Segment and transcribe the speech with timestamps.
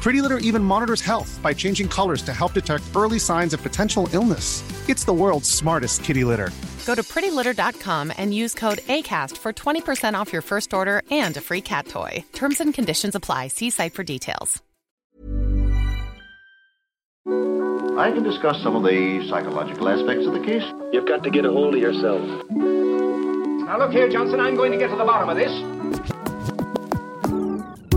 [0.00, 4.08] Pretty Litter even monitors health by changing colors to help detect early signs of potential
[4.12, 4.64] illness.
[4.88, 6.50] It's the world's smartest kitty litter.
[6.86, 11.40] Go to prettylitter.com and use code ACAST for 20% off your first order and a
[11.40, 12.24] free cat toy.
[12.32, 13.48] Terms and conditions apply.
[13.48, 14.62] See site for details.
[18.00, 20.64] I can discuss some of the psychological aspects of the case.
[20.92, 22.22] You've got to get a hold of yourself.
[22.48, 26.19] Now look here, Johnson, I'm going to get to the bottom of this.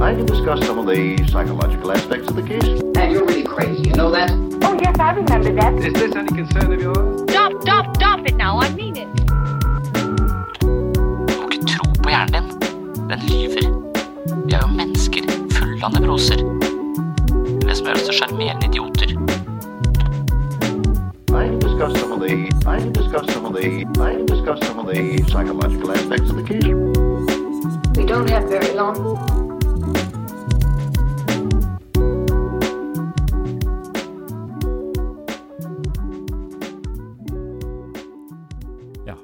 [0.03, 2.61] I can discuss some of the psychological aspects of the case.
[2.97, 4.31] And you're really crazy, you know that?
[4.61, 5.75] Oh, yes, I remember that.
[5.75, 7.21] Is this any concern of yours?
[7.31, 9.07] Stop, stop, stop it now, I mean it.
[10.59, 13.07] Du må ikke tro på hjernen din.
[13.07, 13.69] Den lyver.
[14.43, 16.43] Vi er jo mennesker fulle av nevroser.
[17.63, 19.15] Det som gjør oss til sjarmerende idioter.
[21.31, 24.59] I can discuss some of the I can discuss some of the I can discuss
[24.67, 26.67] some of the psychological aspects of the case.
[27.95, 29.42] We don't have very long.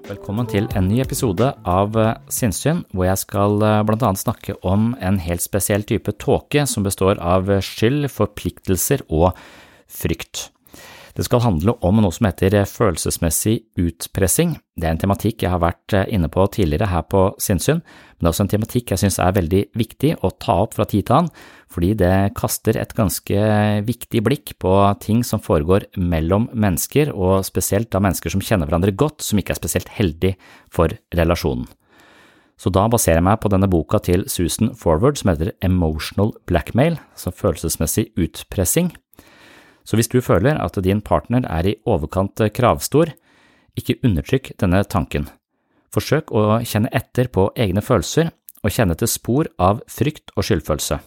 [0.10, 1.94] Velkommen til en ny episode av
[2.34, 3.84] Sinnssyn, hvor jeg skal bl.a.
[3.86, 9.06] blant annet snakke om en helt spesiell type tåke som består av eh, skyld, forpliktelser
[9.06, 9.38] og
[9.86, 10.48] frykt.
[11.20, 14.54] Det skal handle om noe som heter følelsesmessig utpressing.
[14.80, 18.30] Det er en tematikk jeg har vært inne på tidligere her på Sinnsyn, men det
[18.30, 21.18] er også en tematikk jeg synes er veldig viktig å ta opp fra tid til
[21.18, 21.34] annen,
[21.68, 23.42] fordi det kaster et ganske
[23.90, 24.72] viktig blikk på
[25.04, 29.58] ting som foregår mellom mennesker, og spesielt av mennesker som kjenner hverandre godt, som ikke
[29.58, 30.38] er spesielt heldig
[30.72, 31.68] for relasjonen.
[32.60, 36.96] Så da baserer jeg meg på denne boka til Susan Forward som heter Emotional Blackmail,
[37.12, 38.94] altså følelsesmessig utpressing.
[39.90, 43.10] Så hvis du føler at din partner er i overkant kravstor,
[43.74, 45.26] ikke undertrykk denne tanken.
[45.90, 48.30] Forsøk å kjenne etter på egne følelser
[48.62, 51.00] og kjenne til spor av frykt og skyldfølelse.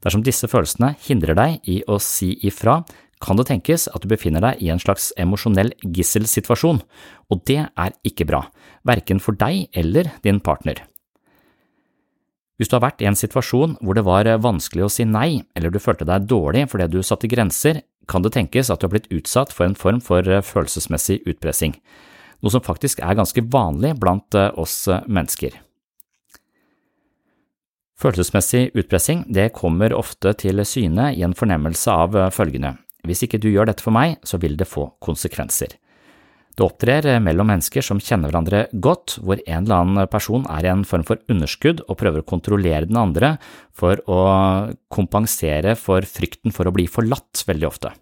[0.00, 2.80] Dersom disse følelsene hindrer deg i å si ifra,
[3.20, 6.82] kan det tenkes at du befinner deg i en slags emosjonell gisselsituasjon,
[7.32, 8.46] og det er ikke bra,
[8.86, 10.84] verken for deg eller din partner.
[12.56, 15.72] Hvis du har vært i en situasjon hvor det var vanskelig å si nei, eller
[15.72, 19.10] du følte deg dårlig fordi du satte grenser, kan det tenkes at du har blitt
[19.14, 21.76] utsatt for en form for følelsesmessig utpressing,
[22.42, 25.56] noe som faktisk er ganske vanlig blant oss mennesker.
[27.96, 32.74] Følelsesmessig utpressing det kommer ofte til syne i en fornemmelse av følgende,
[33.08, 35.78] hvis ikke du gjør dette for meg, så vil det få konsekvenser.
[36.56, 40.70] Det opptrer mellom mennesker som kjenner hverandre godt, hvor en eller annen person er i
[40.72, 43.34] en form for underskudd og prøver å kontrollere den andre
[43.76, 44.20] for å
[44.88, 47.92] kompensere for frykten for å bli forlatt veldig ofte.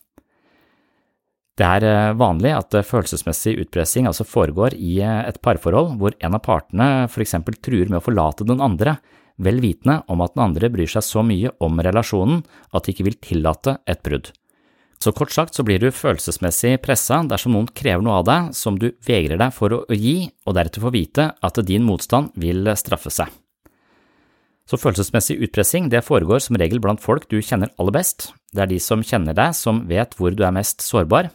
[1.58, 6.88] Det er vanlig at følelsesmessig utpressing altså foregår i et parforhold hvor en av partene
[7.10, 8.96] for eksempel truer med å forlate den andre,
[9.38, 13.06] vel vitende om at den andre bryr seg så mye om relasjonen at de ikke
[13.10, 14.30] vil tillate et brudd.
[15.02, 18.78] Så kort sagt så blir du følelsesmessig pressa dersom noen krever noe av deg som
[18.80, 23.12] du vegrer deg for å gi, og deretter får vite at din motstand vil straffe
[23.12, 23.32] seg.
[24.64, 28.70] Så følelsesmessig utpressing det foregår som regel blant folk du kjenner aller best, det er
[28.70, 31.28] de som kjenner deg som vet hvor du er mest sårbar.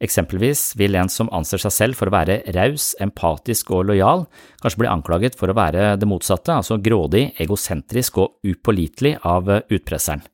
[0.00, 4.24] Eksempelvis vil en som anser seg selv for å være raus, empatisk og lojal,
[4.64, 10.24] kanskje bli anklaget for å være det motsatte, altså grådig, egosentrisk og upålitelig av utpresseren.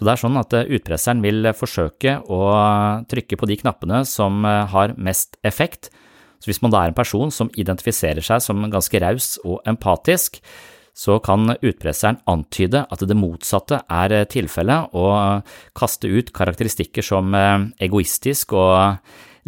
[0.00, 2.40] Så det er sånn at utpresseren vil forsøke å
[3.04, 5.90] trykke på de knappene som har mest effekt.
[6.40, 10.38] Så hvis man da er en person som identifiserer seg som ganske raus og empatisk,
[10.96, 15.44] så kan utpresseren antyde at det motsatte er tilfellet og
[15.76, 18.96] kaste ut karakteristikker som egoistisk og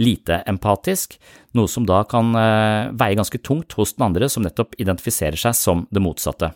[0.04, 1.16] lite empatisk,
[1.56, 2.28] noe som da kan
[3.00, 6.52] veie ganske tungt hos den andre som nettopp identifiserer seg som det motsatte.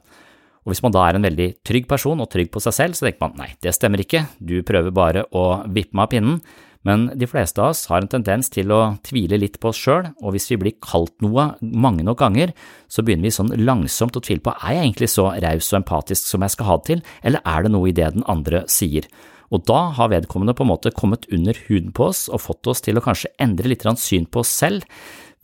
[0.67, 3.07] Og hvis man da er en veldig trygg person og trygg på seg selv, så
[3.07, 6.41] tenker man nei, det stemmer ikke, du prøver bare å vippe meg av pinnen,
[6.87, 10.11] men de fleste av oss har en tendens til å tvile litt på oss sjøl,
[10.23, 12.53] og hvis vi blir kalt noe mange nok ganger,
[12.91, 16.31] så begynner vi sånn langsomt å tvile på er jeg egentlig så raus og empatisk
[16.31, 19.09] som jeg skal ha det til, eller er det noe i det den andre sier?
[19.55, 22.83] Og da har vedkommende på en måte kommet under huden på oss og fått oss
[22.83, 24.87] til å kanskje endre litt syn på oss selv,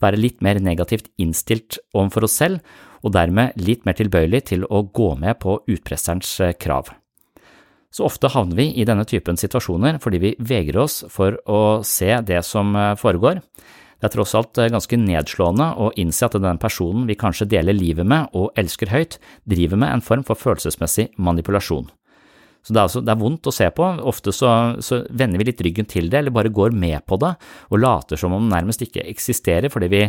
[0.03, 2.59] være litt mer negativt innstilt overfor oss selv,
[3.03, 6.91] og dermed litt mer tilbøyelig til å gå med på utpresserens eh, krav.
[7.93, 12.09] Så ofte havner vi i denne typen situasjoner fordi vi vegrer oss for å se
[12.25, 13.43] det som eh, foregår.
[13.99, 17.77] Det er tross alt eh, ganske nedslående å innse at den personen vi kanskje deler
[17.77, 21.91] livet med og elsker høyt, driver med en form for følelsesmessig manipulasjon.
[22.63, 25.49] Så det er, altså, det er vondt å se på, ofte så, så, vender vi
[25.49, 27.33] litt ryggen til det, eller bare går med på det
[27.67, 30.03] og later som om den nærmest ikke eksisterer fordi vi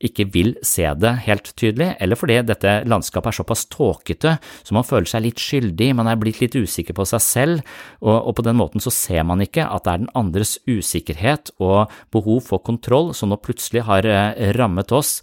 [0.00, 4.86] ikke vil se det helt tydelig, eller fordi dette landskapet er såpass tåkete så man
[4.86, 8.46] føler seg litt skyldig, man er blitt litt usikker på seg selv, og, og, på
[8.46, 12.64] den måten så ser man ikke at det er den andres usikkerhet og behov for
[12.64, 15.18] kontroll som nå plutselig har eh, rammet oss,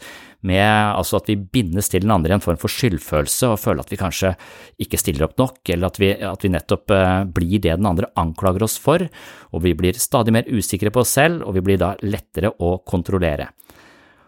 [0.45, 3.81] med altså at vi bindes til den andre i en form for skyldfølelse og føler
[3.81, 4.33] at vi kanskje
[4.83, 8.11] ikke stiller opp nok, eller at vi, at vi nettopp eh, blir det den andre
[8.19, 9.03] anklager oss for,
[9.51, 12.77] og vi blir stadig mer usikre på oss selv, og vi blir da lettere å
[12.85, 13.49] kontrollere.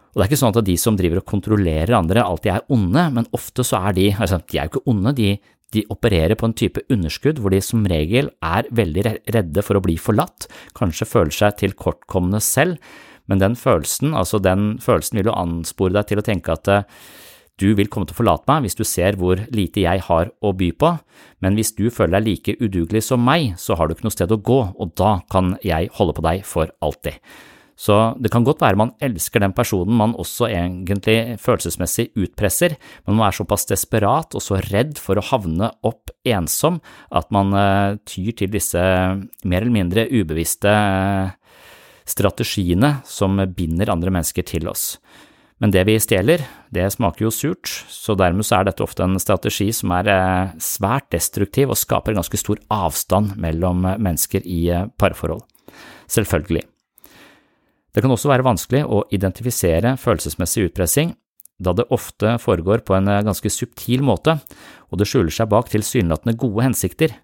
[0.09, 3.05] Og det er ikke sånn at de som driver og kontrollerer andre alltid er onde,
[3.15, 5.35] men ofte så er de, altså de er jo ikke onde, de,
[5.75, 9.83] de opererer på en type underskudd hvor de som regel er veldig redde for å
[9.85, 12.81] bli forlatt, kanskje føler seg tilkortkomne selv,
[13.29, 16.87] men den følelsen, altså den følelsen vil jo anspore deg til å tenke at eh,
[17.61, 20.53] du vil komme til å forlate meg hvis du ser hvor lite jeg har å
[20.57, 20.93] by på,
[21.43, 24.33] men hvis du føler deg like udugelig som meg, så har du ikke noe sted
[24.33, 27.19] å gå, og da kan jeg holde på deg for alltid.
[27.79, 32.75] Så det kan godt være man elsker den personen man også egentlig følelsesmessig utpresser,
[33.07, 36.81] men man er såpass desperat og så redd for å havne opp ensom
[37.15, 41.31] at man uh, tyr til disse mer eller mindre ubevisste uh,
[42.09, 44.97] strategiene som binder andre mennesker til oss.
[45.63, 49.19] Men det vi stjeler, det smaker jo surt, så dermed så er dette ofte en
[49.23, 54.65] strategi som er uh, svært destruktiv og skaper ganske stor avstand mellom mennesker i
[54.99, 55.45] parforhold.
[56.11, 56.65] Selvfølgelig.
[57.93, 61.15] Det kan også være vanskelig å identifisere følelsesmessig utpressing,
[61.59, 64.37] da det ofte foregår på en eh, ganske subtil måte,
[64.89, 67.17] og det skjuler seg bak tilsynelatende gode hensikter.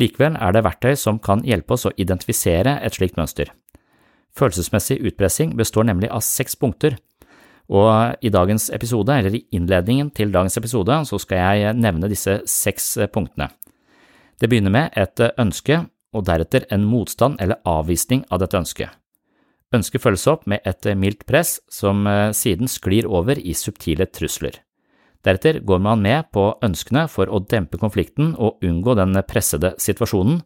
[0.00, 3.50] Likevel er det verktøy som kan hjelpe oss å identifisere et slikt mønster.
[4.38, 6.96] Følelsesmessig utpressing består nemlig av seks punkter,
[7.70, 12.40] og i dagens episode, eller i innledningen til dagens episode, så skal jeg nevne disse
[12.50, 13.50] seks punktene.
[14.40, 18.99] Det begynner med et ønske, og deretter en motstand eller avvisning av dette ønsket.
[19.70, 24.58] Ønsket følges opp med et mildt press som eh, siden sklir over i subtile trusler.
[25.22, 30.40] Deretter går man med på ønskene for å dempe konflikten og unngå den pressede situasjonen,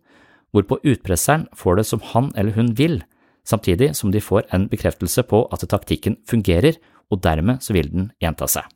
[0.53, 3.01] hvorpå utpresseren får det som han eller hun vil,
[3.47, 6.77] samtidig som de får en bekreftelse på at taktikken fungerer,
[7.13, 8.69] og dermed så vil den gjenta seg.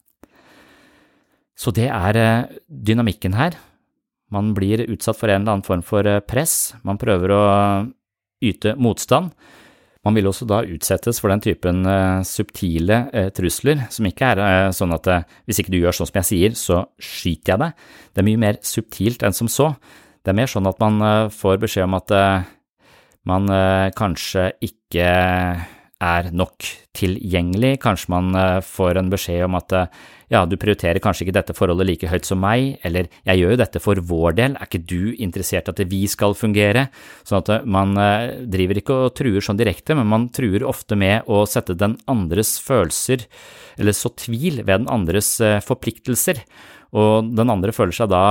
[1.59, 3.59] Så det er eh, dynamikken her.
[4.33, 7.45] Man blir utsatt for en eller annen form for eh, press, man prøver å
[8.45, 9.35] yte motstand,
[10.09, 14.41] man vil også da utsettes for den typen uh, subtile uh, trusler, som ikke er
[14.41, 15.09] uh, sånn at
[15.45, 17.89] hvis ikke du gjør sånn som jeg sier, så skyter jeg deg.
[18.13, 19.73] Det er mye mer subtilt enn som så.
[20.25, 22.13] Det er mer sånn at man får beskjed om at
[23.29, 23.47] man
[23.97, 25.07] kanskje ikke
[25.99, 26.63] er nok
[26.97, 27.79] tilgjengelig.
[27.83, 29.97] Kanskje man eh, får en beskjed om at eh,
[30.31, 33.61] ja, du prioriterer kanskje ikke dette forholdet like høyt som meg, eller jeg gjør jo
[33.63, 36.87] dette for vår del, er ikke du interessert i at vi skal fungere?
[37.27, 37.99] Sånn at eh, man
[38.47, 42.57] driver ikke og truer sånn direkte, men man truer ofte med å sette den andres
[42.63, 43.27] følelser,
[43.79, 45.37] eller så tvil ved den andres
[45.67, 46.43] forpliktelser,
[46.99, 48.23] og den andre føler seg da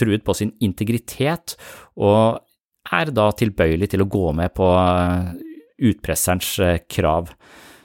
[0.00, 1.56] truet på sin integritet,
[2.00, 2.40] og
[2.90, 4.68] er da tilbøyelig til å gå med på
[5.80, 7.32] utpresserens eh, krav.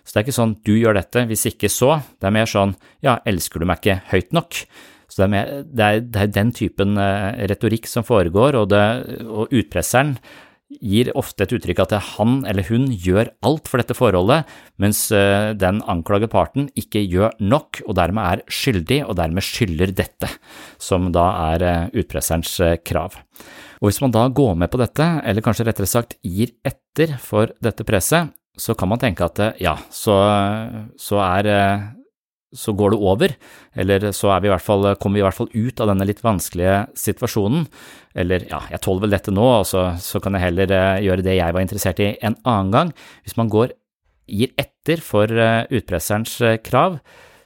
[0.06, 1.96] Så det er ikke sånn du gjør dette, hvis ikke så.
[2.20, 2.76] Det er mer sånn
[3.06, 4.60] ja, elsker du meg ikke høyt nok?
[5.10, 8.68] Så det er, mer, det er, det er den typen uh, retorikk som foregår, og,
[8.74, 8.82] det,
[9.24, 10.16] og, utpresseren
[10.82, 14.50] gir ofte et uttrykk at han eller hun gjør alt for dette forholdet,
[14.82, 19.94] mens eh, den anklagede parten ikke gjør nok og dermed er skyldig og dermed skylder
[19.96, 20.32] dette,
[20.82, 23.20] som da er eh, utpresserens eh, krav.
[23.82, 27.52] Og hvis man da går med på dette, eller kanskje rettere sagt gir etter for
[27.64, 30.16] dette presset, så kan man tenke at ja, så,
[30.96, 31.50] så er
[32.56, 33.34] så går det over,
[33.76, 37.66] eller så vi fall, kommer vi i hvert fall ut av denne litt vanskelige situasjonen.
[38.16, 41.26] Eller ja, jeg tåler vel dette nå, og så, så, kan jeg heller uh, gjøre
[41.26, 42.94] det jeg var interessert i en annen gang.
[43.26, 43.76] Hvis man går,
[44.26, 46.98] gir etter for utpresserens krav,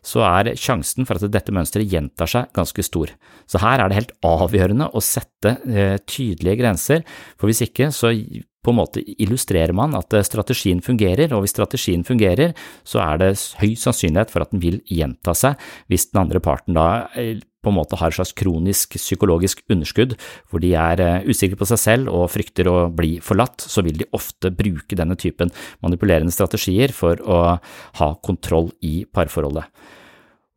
[0.06, 3.12] så er sjansen for at dette mønsteret gjentar seg ganske stor.
[3.50, 5.58] Så her er det helt avgjørende å sette
[6.10, 7.04] tydelige grenser,
[7.40, 8.14] for hvis ikke så
[8.64, 12.56] på en måte illustrerer man at eh, strategien fungerer, og hvis strategien fungerer,
[12.88, 15.60] så er det høy sannsynlighet for at den vil gjenta seg
[15.92, 20.16] hvis den andre parten da eh, på en måte har et slags kronisk psykologisk underskudd,
[20.50, 24.00] hvor de er eh, usikre på seg selv og frykter å bli forlatt, så vil
[24.00, 25.52] de ofte bruke denne typen
[25.84, 27.40] manipulerende strategier for å
[28.00, 29.68] ha kontroll i parforholdet.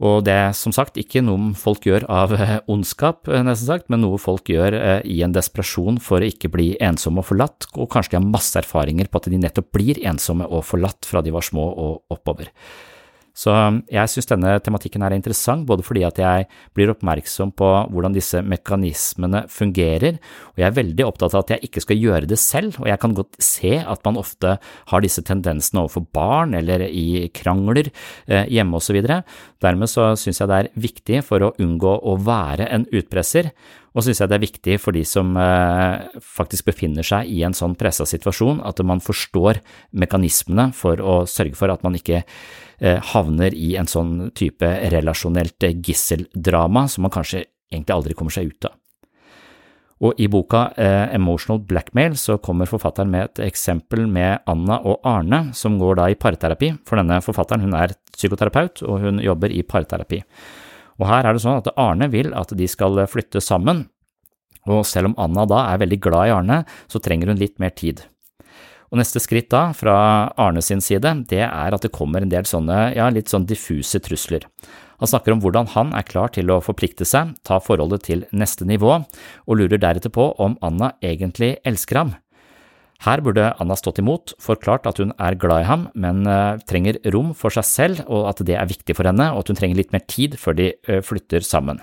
[0.03, 3.91] Og det er som sagt ikke noe folk gjør av eh, ondskap, eh, nesten sagt,
[3.91, 7.91] men noe folk gjør i en desperasjon for å ikke bli ensomme og forlatt, og
[7.91, 11.35] kanskje de har masse erfaringer på at de nettopp blir ensomme og forlatt fra de
[11.35, 12.55] var små og oppover.
[13.33, 16.47] Så um, jeg synes denne tematikken er interessant, både fordi at jeg
[16.77, 20.19] blir oppmerksom på hvordan disse mekanismene fungerer,
[20.53, 23.01] og jeg er veldig opptatt av at jeg ikke skal gjøre det selv, og jeg
[23.03, 24.57] kan godt se at man ofte
[24.93, 29.01] har disse tendensene overfor barn eller i krangler eh, hjemme osv.
[29.65, 33.53] Dermed så synes jeg det er viktig for å unngå å være en utpresser,
[33.93, 37.57] og synes jeg det er viktig for de som eh, faktisk befinner seg i en
[37.57, 39.61] sånn pressa situasjon, at man forstår
[39.93, 42.23] mekanismene for å sørge for at man ikke
[42.83, 48.49] Eh, havner i en sånn type relasjonelt gisseldrama som man kanskje egentlig aldri kommer seg
[48.51, 48.75] ut av.
[50.03, 55.07] Og i boka eh, Emotional Blackmail så kommer forfatteren med et eksempel med Anna og
[55.07, 59.55] Arne, som går da i parterapi, for denne forfatteren hun er psykoterapeut og hun jobber
[59.55, 60.19] i parterapi.
[61.01, 63.87] Og her er det sånn at Arne vil at de skal flytte sammen,
[64.71, 66.59] og selv om Anna da er veldig glad i Arne,
[66.91, 68.05] så trenger hun litt mer tid.
[68.93, 69.97] Og neste skritt da, fra
[70.37, 74.03] Arne sin side, det er at det kommer en del sånne, ja, litt sånn diffuse
[74.05, 74.45] trusler.
[75.01, 78.69] Han snakker om hvordan han er klar til å forplikte seg, ta forholdet til neste
[78.69, 79.01] nivå,
[79.49, 82.13] og lurer deretter på om Anna egentlig elsker ham.
[83.03, 87.01] Her burde Anna stått imot, forklart at hun er glad i ham, men uh, trenger
[87.11, 89.81] rom for seg selv, og at det er viktig for henne, og at hun trenger
[89.81, 91.83] litt mer tid før de uh, flytter sammen.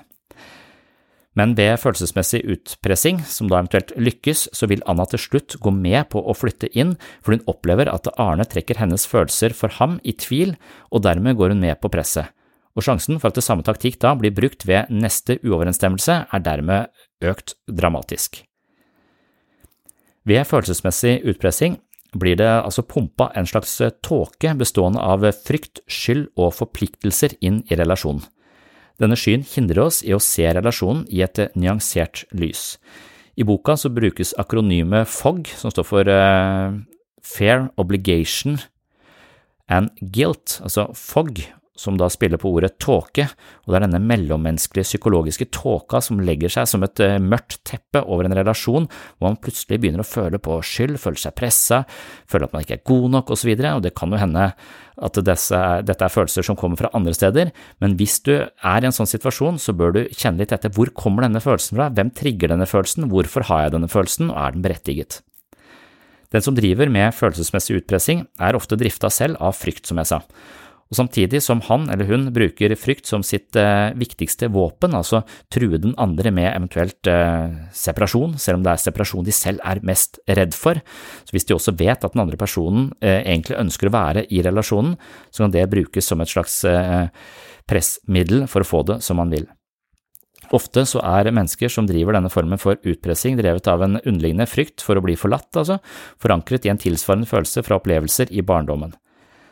[1.38, 6.10] Men ved følelsesmessig utpressing, som da eventuelt lykkes, så vil Anna til slutt gå med
[6.12, 10.16] på å flytte inn, for hun opplever at Arne trekker hennes følelser for ham i
[10.16, 10.56] tvil,
[10.92, 12.32] og dermed går hun med på presset.
[12.80, 16.92] Og sjansen for at det samme taktikk da blir brukt ved neste uoverensstemmelse, er dermed
[17.28, 18.46] økt dramatisk.
[20.28, 21.78] Ved følelsesmessig utpressing
[22.18, 27.78] blir det altså pumpa en slags tåke bestående av frykt, skyld og forpliktelser inn i
[27.78, 28.24] relasjonen.
[29.00, 32.76] Denne skyen hindrer oss i å se relasjonen i et nyansert lys.
[33.40, 36.76] I boka så brukes akronymet FOG, som står for uh,
[37.24, 38.60] Fair Obligation
[39.72, 41.46] and Guilt, altså FOG,
[41.80, 43.30] som da spiller på ordet tåke,
[43.64, 48.04] og det er denne mellommenneskelige psykologiske tåka som legger seg som et uh, mørkt teppe
[48.04, 51.86] over en relasjon, hvor man plutselig begynner å føle på skyld, føle seg pressa,
[52.30, 54.52] føle at man ikke er god nok osv., og, og det kan jo hende
[55.00, 58.90] at disse, dette er følelser som kommer fra andre steder, men hvis du er i
[58.90, 62.12] en sånn situasjon, så bør du kjenne litt etter hvor kommer denne følelsen fra, hvem
[62.16, 65.22] trigger denne følelsen, hvorfor har jeg denne følelsen, og er den berettiget?
[66.30, 70.22] Den som driver med følelsesmessig utpressing, er ofte drifta selv av frykt, som jeg sa
[70.89, 75.22] og samtidig som han eller hun bruker frykt som sitt eh, viktigste våpen, altså
[75.53, 79.84] true den andre med eventuelt eh, separasjon, selv om det er separasjon de selv er
[79.86, 80.81] mest redd for,
[81.22, 84.41] så hvis de også vet at den andre personen eh, egentlig ønsker å være i
[84.46, 84.96] relasjonen,
[85.29, 86.63] så kan det brukes som et slags
[87.69, 89.46] pressmiddel for å få det som man vil.
[90.55, 94.81] Ofte så er mennesker som driver denne formen for utpressing drevet av en underliggende frykt
[94.81, 95.77] for å bli forlatt, altså,
[96.22, 98.96] forankret i en tilsvarende følelse fra opplevelser i barndommen.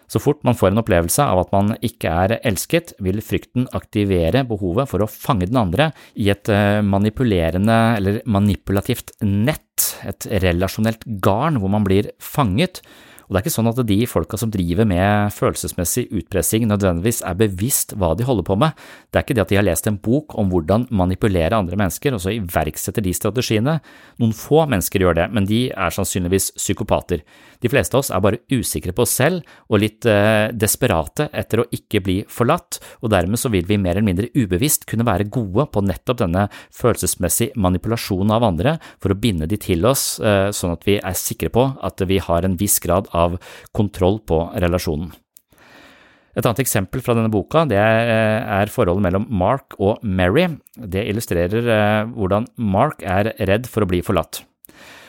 [0.07, 4.45] Så fort man får en opplevelse av at man ikke er elsket, vil frykten aktivere
[4.47, 9.65] behovet for å fange den andre i et eh, manipulerende eller manipulativt nett,
[10.07, 12.81] et relasjonelt garn hvor man blir fanget,
[13.27, 17.35] Og det er ikke sånn at de folka som driver med følelsesmessig utpressing nødvendigvis er
[17.35, 18.77] bevisst hva de holder på med.
[19.11, 22.15] Det er ikke det at de har lest en bok om hvordan manipulere andre mennesker
[22.15, 23.77] og så iverksetter de strategiene.
[24.23, 27.25] Noen få mennesker gjør det, men de er sannsynligvis psykopater.
[27.59, 31.63] De fleste av oss er bare usikre på oss selv og litt eh, desperate etter
[31.63, 35.27] å ikke bli forlatt, og dermed så vil vi mer eller mindre ubevisst kunne være
[35.33, 40.47] gode på nettopp denne følelsesmessig manipulasjonen av andre for å binde de til oss, eh,
[40.55, 43.16] sånn at vi er sikre på at vi har en viss grad av
[43.75, 45.13] kontroll på relasjonen.
[46.37, 50.45] Et annet eksempel fra denne boka det er forholdet mellom Mark og Mary.
[50.77, 54.43] Det illustrerer eh, hvordan Mark er redd for å bli forlatt.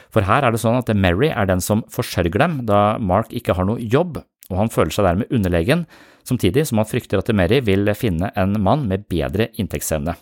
[0.08, 3.58] For her er det sånn at Mary er den som forsørger dem, da Mark ikke
[3.58, 5.84] har noe jobb, og han føler seg dermed underlegen,
[6.24, 10.16] samtidig som han frykter at Mary vil finne en mann med bedre inntektsevne.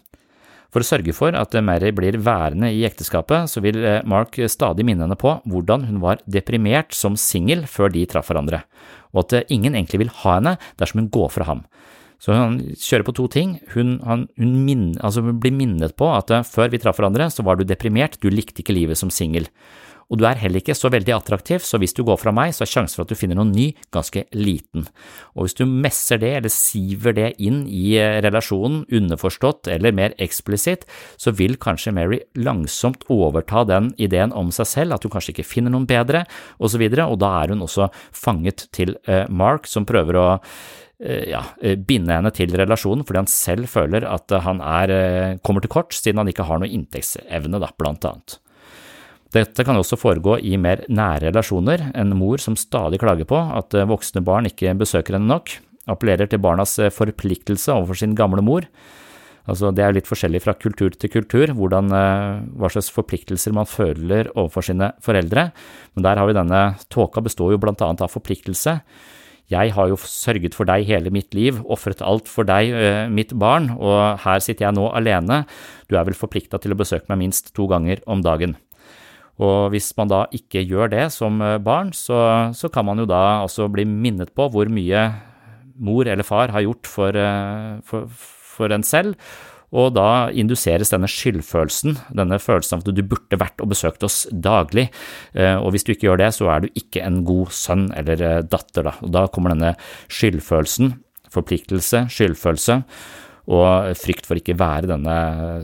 [0.76, 4.84] For å sørge for at Mary blir værende i ekteskapet, så vil eh, Mark stadig
[4.84, 8.60] minne henne på hvordan hun var deprimert som singel før de traff hverandre,
[9.16, 11.64] og at eh, ingen egentlig vil ha henne dersom hun går fra ham.
[12.20, 13.56] Så han kjører på to ting.
[13.72, 17.46] Hun, han, hun min, altså blir minnet på at eh, før vi traff hverandre, så
[17.48, 19.48] var du deprimert, du likte ikke livet som singel.
[20.06, 22.62] Og du er heller ikke så veldig attraktiv, så hvis du går fra meg, så
[22.64, 24.86] er sjansen for at du finner noen ny, ganske liten.
[25.34, 30.14] Og hvis du messer det, eller siver det inn i eh, relasjonen, underforstått eller mer
[30.22, 30.86] eksplisitt,
[31.18, 35.48] så vil kanskje Mary langsomt overta den ideen om seg selv, at hun kanskje ikke
[35.48, 36.24] finner noen bedre,
[36.60, 40.26] og så og da er hun også fanget til uh, Mark, som prøver å
[40.98, 45.38] Eh, ja, eh, binde henne til relasjonen fordi han selv føler at han er, eh,
[45.44, 48.38] kommer til kort siden han ikke har noe inntektsevne, da, blant annet.
[49.36, 53.74] Dette kan også foregå i mer nære relasjoner, en mor som stadig klager på at
[53.90, 55.50] voksne barn ikke besøker henne nok,
[55.90, 58.64] appellerer til barnas forpliktelse overfor sin gamle mor.
[59.46, 61.92] Altså, det er litt forskjellig fra kultur til kultur hvordan,
[62.56, 65.50] hva slags forpliktelser man føler overfor sine foreldre,
[65.94, 68.80] men der har vi denne tåka består jo blant annet av forpliktelse,
[69.46, 73.30] jeg har jo sørget for deg hele mitt liv, ofret alt for deg, eh, mitt
[73.38, 75.44] barn, og her sitter jeg nå alene,
[75.86, 78.56] du er vel forplikta til å besøke meg minst to ganger om dagen.
[79.42, 83.08] Og hvis man da ikke gjør det som eh, barn, så, så kan man jo
[83.08, 85.10] da også bli minnet på hvor mye
[85.76, 88.08] mor eller far har gjort for, eh, for,
[88.56, 89.18] for en selv,
[89.76, 94.22] og da induseres denne skyldfølelsen, denne følelsen av at du burde vært og besøkt oss
[94.30, 94.86] daglig,
[95.36, 98.46] eh, og hvis du ikke gjør det, så er du ikke en god sønn eller
[98.46, 98.96] datter, da.
[99.04, 99.74] Og da kommer denne
[100.06, 100.94] skyldfølelsen,
[101.34, 102.80] forpliktelse, skyldfølelse,
[103.46, 105.16] og frykt for ikke være denne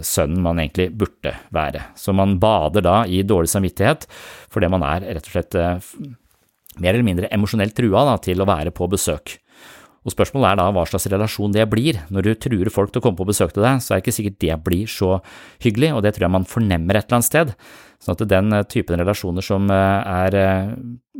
[0.06, 1.88] sønnen man egentlig burde være.
[1.98, 4.06] Så man bader da i dårlig samvittighet
[4.52, 5.92] fordi man er rett og slett eh,
[6.78, 9.36] mer eller mindre emosjonelt trua da, til å være på besøk.
[10.02, 12.00] Og Spørsmålet er da hva slags relasjon det blir.
[12.10, 14.16] Når du truer folk til å komme på besøk til deg, så er det ikke
[14.16, 15.12] sikkert det blir så
[15.62, 17.52] hyggelig, og det tror jeg man fornemmer et eller annet sted.
[18.02, 20.38] Sånn at den eh, typen relasjoner som eh, er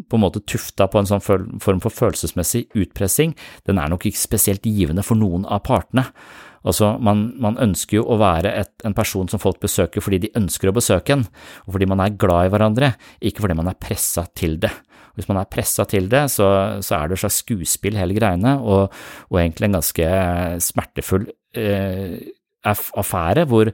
[0.08, 3.36] på en måte tufta på en sånn form for følelsesmessig utpressing,
[3.68, 6.08] den er nok ikke spesielt givende for noen av partene.
[6.62, 10.32] Altså, man, man ønsker jo å være et, en person som folk besøker fordi de
[10.38, 11.24] ønsker å besøke en,
[11.66, 14.70] og fordi man er glad i hverandre, ikke fordi man er pressa til det.
[15.18, 16.46] Hvis man er pressa til det, så,
[16.80, 18.94] så, er det et slags skuespill hele greiene, og,
[19.28, 20.12] og egentlig en ganske
[20.64, 21.26] smertefull
[21.58, 22.14] eh,
[22.62, 23.72] affære hvor,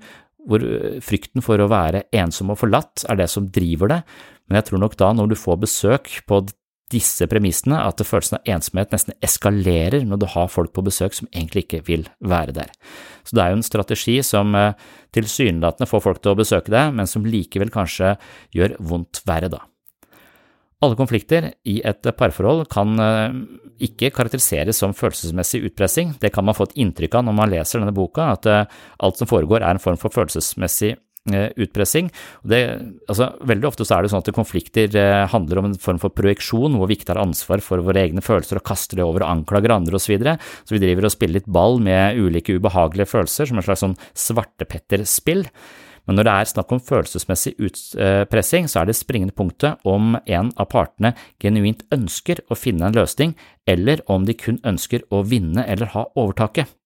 [0.49, 0.65] hvor
[1.05, 4.01] frykten for å være ensom og forlatt er det som driver det,
[4.49, 6.41] men jeg tror nok da når du får besøk på
[6.93, 11.29] disse premissene, at følelsen av ensomhet nesten eskalerer når du har folk på besøk som
[11.33, 12.73] egentlig ikke vil være der.
[13.29, 14.77] Så det er jo en strategi som eh,
[15.17, 18.17] tilsynelatende får folk til å besøke deg, men som likevel kanskje
[18.57, 19.65] gjør vondt verre, da.
[20.79, 23.39] Alle konflikter i et parforhold kan eh,
[23.89, 27.83] ikke karakteriseres som følelsesmessig utpressing, det kan man få et inntrykk av når man leser
[27.83, 32.11] denne boka, at eh, alt som foregår er en form for følelsesmessig eh, utpressing.
[32.49, 32.61] Det,
[33.09, 34.95] altså, veldig ofte så er det sånn at konflikter
[35.33, 38.61] handler om en form for projeksjon, hvor vi ikke tar ansvar for våre egne følelser
[38.61, 40.09] og kaster det over og anklager andre osv.
[40.09, 40.39] Så, videre.
[40.65, 43.99] så vi driver og spiller litt ball med ulike ubehagelige følelser, som en slags sånn
[44.17, 45.45] svartepetterspill.
[46.09, 50.55] Men når det er snakk om følelsesmessig utpressing, så er det springende punktet om en
[50.57, 51.13] av partene
[51.45, 53.37] genuint ønsker å finne en løsning,
[53.69, 56.78] eller om de kun ønsker å vinne eller ha overtaket.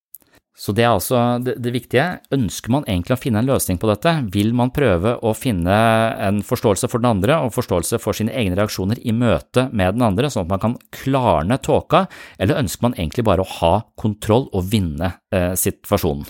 [0.53, 2.05] Så det er altså det, det, viktige.
[2.35, 4.13] Ønsker man egentlig å finne en løsning på dette?
[4.35, 5.79] Vil man prøve å finne
[6.21, 10.05] en forståelse for den andre og forståelse for sine egne reaksjoner i møte med den
[10.11, 12.05] andre, sånn at man kan klarne tåka,
[12.37, 16.29] eller ønsker man egentlig bare å ha kontroll og vinne eh, situasjonen?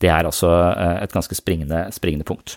[0.00, 2.56] Det er altså eh, et ganske springende, springende punkt.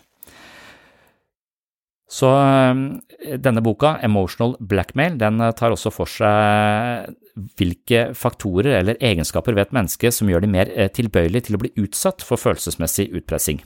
[2.14, 7.14] Så eh, denne boka, Emotional Blackmail, den eh, tar også for seg
[7.58, 11.72] hvilke faktorer eller egenskaper ved et menneske som gjør de mer tilbøyelige til å bli
[11.82, 13.64] utsatt for følelsesmessig utpressing.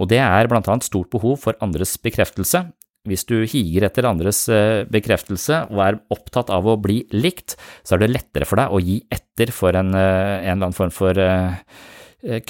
[0.00, 2.64] Og det er blant annet stort behov for andres bekreftelse,
[3.08, 7.96] hvis du higer etter andres eh, bekreftelse og er opptatt av å bli likt, så
[7.96, 10.92] er det lettere for deg å gi etter for en, eh, en eller annen form
[10.94, 11.22] for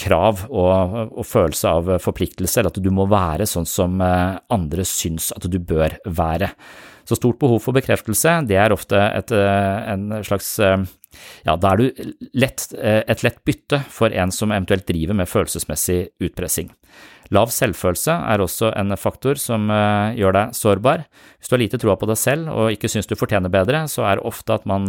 [0.01, 5.29] krav og, og, følelse av forpliktelse, eller at du må være sånn som andre syns
[5.37, 6.49] at du bør være.
[7.09, 10.55] Så stort behov for bekreftelse, det er ofte et, en slags
[11.47, 12.03] ja, da er du
[12.37, 16.73] lett, et lett bytte for en som eventuelt driver med følelsesmessig utpressing.
[17.35, 19.69] Lav selvfølelse er også en faktor som
[20.17, 21.05] gjør deg sårbar.
[21.37, 24.07] Hvis du har lite troa på deg selv og ikke syns du fortjener bedre, så
[24.09, 24.89] er det ofte at man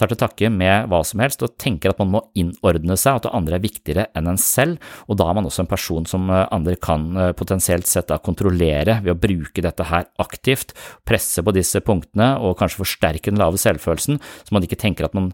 [0.00, 3.26] tar til takke med hva som helst og tenker at man må innordne seg, at
[3.28, 6.30] det andre er viktigere enn en selv, og da er man også en person som
[6.32, 7.06] uh, andre kan
[7.38, 10.74] potensielt sett da kontrollere ved å bruke dette her aktivt,
[11.06, 15.16] presse på disse punktene og kanskje forsterke den lave selvfølelsen, så man ikke tenker at
[15.16, 15.32] man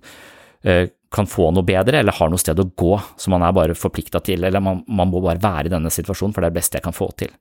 [1.11, 4.23] kan få noe bedre, eller har noe sted å gå som man er bare forplikta
[4.25, 6.79] til, eller man, man, må bare være i denne situasjonen, for det er det beste
[6.79, 7.33] jeg kan få til.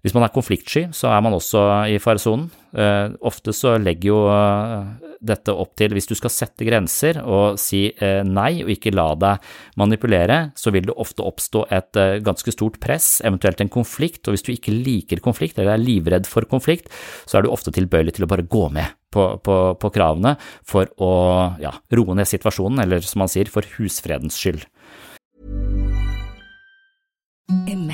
[0.00, 2.48] Hvis man er konfliktsky, så er man også i faresonen.
[2.72, 7.58] Eh, ofte så legger jo eh, dette opp til hvis du skal sette grenser og
[7.60, 12.16] si eh, nei og ikke la deg manipulere, så vil det ofte oppstå et eh,
[12.24, 16.30] ganske stort press, eventuelt en konflikt, og hvis du ikke liker konflikt eller er livredd
[16.30, 16.88] for konflikt,
[17.28, 20.36] så er du ofte tilbøyelig til å bare gå med på, på, på kravene
[20.66, 21.12] for å
[21.60, 24.64] ja, roe ned situasjonen, eller som man sier, for husfredens skyld.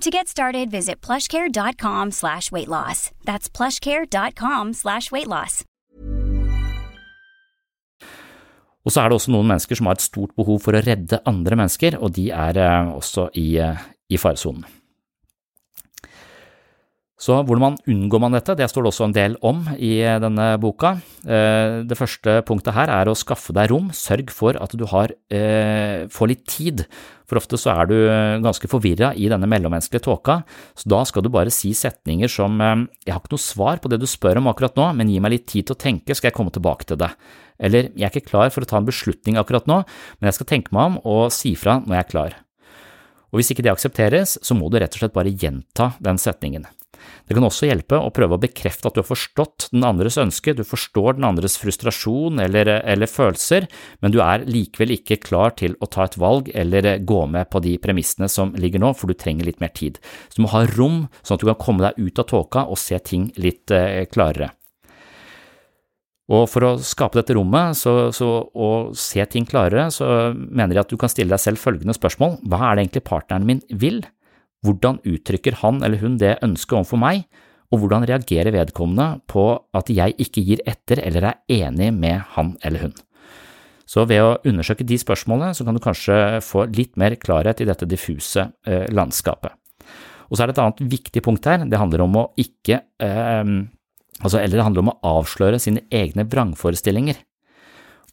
[0.00, 3.10] To get started, visit plushcare.com slash weight loss.
[3.24, 5.64] That's plushcare.com slash weight loss.
[8.86, 11.18] Og så er det også noen mennesker som har et stort behov for å redde
[11.28, 14.64] andre mennesker, og de er eh, også i, eh, i faresonen.
[17.18, 20.20] Så hvordan man unngår man dette, det står det også en del om i eh,
[20.22, 20.92] denne boka.
[21.26, 25.10] Eh, det første punktet her er å skaffe deg rom, sørg for at du har,
[25.34, 26.84] eh, får litt tid.
[27.26, 27.96] For ofte så er du
[28.40, 30.38] ganske forvirra i denne mellommenneskelige tåka,
[30.78, 33.98] så da skal du bare si setninger som jeg har ikke noe svar på det
[34.00, 36.38] du spør om akkurat nå, men gi meg litt tid til å tenke, skal jeg
[36.38, 37.10] komme tilbake til det.
[37.60, 39.82] Eller jeg er ikke klar for å ta en beslutning akkurat nå,
[40.22, 42.40] men jeg skal tenke meg om og si fra når jeg er klar.
[43.28, 46.64] Og hvis ikke det aksepteres, så må du rett og slett bare gjenta den setningen.
[47.28, 50.54] Det kan også hjelpe å prøve å bekrefte at du har forstått den andres ønske,
[50.56, 53.68] du forstår den andres frustrasjon eller, eller, følelser,
[54.00, 57.62] men du er likevel ikke klar til å ta et valg eller gå med på
[57.64, 60.00] de premissene som ligger nå, for du trenger litt mer tid.
[60.28, 62.80] Så du må ha rom, sånn at du kan komme deg ut av tåka og
[62.80, 64.54] se ting litt eh, klarere.
[66.28, 70.84] Og for å skape dette rommet så, så, og se ting klarere, så mener jeg
[70.84, 74.02] at du kan stille deg selv følgende spørsmål, hva er det egentlig partneren min vil?
[74.66, 77.28] Hvordan uttrykker han eller hun det ønsket overfor meg,
[77.68, 79.44] og hvordan reagerer vedkommende på
[79.76, 82.96] at jeg ikke gir etter eller er enig med han eller hun?
[83.88, 87.68] Så ved å undersøke de spørsmålene, så kan du kanskje få litt mer klarhet i
[87.68, 89.54] dette diffuse eh, landskapet.
[90.28, 93.54] Og så er det et annet viktig punkt her, det handler om å ikke eh,
[94.20, 97.22] altså, eller det handler om å avsløre sine egne vrangforestillinger.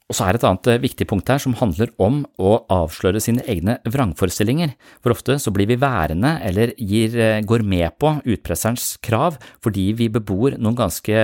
[0.05, 3.41] Og så er et annet eh, viktig punkt her som handler om å avsløre sine
[3.49, 8.99] egne vrangforestillinger, for ofte så blir vi værende eller gir, eh, går med på utpresserens
[9.01, 11.15] krav fordi vi bebor noen ganske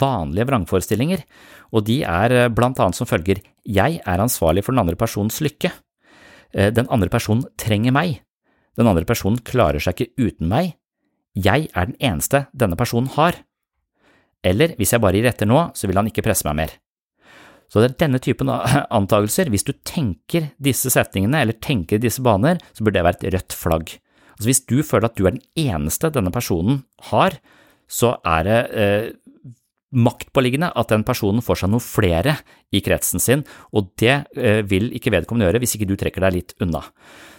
[0.00, 1.26] vanlige vrangforestillinger,
[1.76, 3.42] og de er eh, blant annet som følger.
[3.68, 5.72] Jeg er ansvarlig for den andre personens lykke,
[6.56, 8.20] den andre personen trenger meg,
[8.78, 10.76] den andre personen klarer seg ikke uten meg,
[11.36, 13.42] jeg er den eneste denne personen har.
[14.46, 16.76] eller hvis jeg bare gir etter nå, så vil han ikke presse meg mer.
[17.72, 18.50] Så det er denne typen
[19.00, 23.36] antakelser, hvis du tenker disse setningene eller tenker disse baner, så burde det være et
[23.36, 23.94] rødt flagg.
[24.36, 27.38] Altså Hvis du føler at du er den eneste denne personen har,
[27.88, 29.06] så er det eh,
[29.96, 32.36] maktpåliggende at den personen får seg noen flere
[32.74, 36.36] i kretsen sin, og det eh, vil ikke vedkommende gjøre hvis ikke du trekker deg
[36.36, 36.82] litt unna.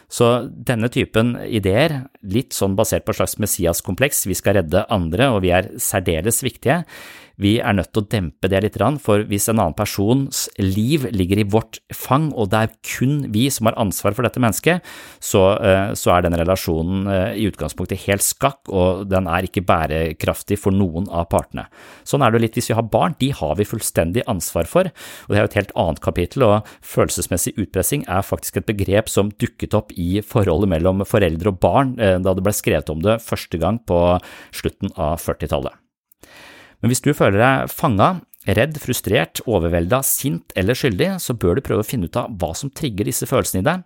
[0.07, 5.27] Så denne typen ideer, litt sånn basert på et slags Messias-kompleks, vi skal redde andre
[5.33, 6.85] og vi er særdeles viktige,
[7.41, 11.41] vi er nødt til å dempe det litt, for hvis en annen persons liv ligger
[11.41, 14.85] i vårt fang, og det er kun vi som har ansvar for dette mennesket,
[15.23, 19.65] så, eh, så er den relasjonen eh, i utgangspunktet helt skakk, og den er ikke
[19.65, 21.67] bærekraftig for noen av partene.
[22.07, 25.29] Sånn er det litt hvis vi har barn, de har vi fullstendig ansvar for, og
[25.29, 29.33] det er jo et helt annet kapittel, og følelsesmessig utpressing er faktisk et begrep som
[29.37, 33.19] dukket opp i forholdet mellom foreldre og barn eh, da det ble skrevet om det
[33.21, 33.99] første gang på
[34.55, 35.77] slutten av 40-tallet.
[36.81, 41.65] Men hvis du føler deg fanga, redd, frustrert, overvelda, sint eller skyldig, så bør du
[41.65, 43.83] prøve å finne ut av hva som trigger disse følelsene i deg.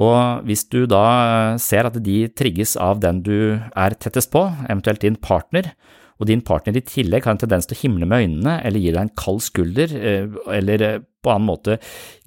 [0.00, 5.02] Og hvis du da ser at de trigges av den du er tettest på, eventuelt
[5.02, 5.72] din partner,
[6.20, 8.92] og din partner i tillegg har en tendens til å himle med øynene eller gi
[8.92, 11.78] deg en kald skulder, eh, eller eh, på annen måte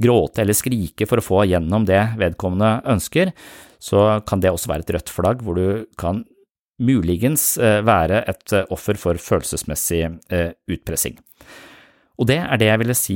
[0.02, 3.32] gråte eller skrike for å få gjennom det vedkommende ønsker,
[3.82, 6.24] så kan det også være et rødt flagg hvor du kan
[6.84, 10.02] muligens eh, være et eh, offer for følelsesmessig
[10.34, 11.18] eh, utpressing.
[12.22, 13.16] Og det er det jeg ville si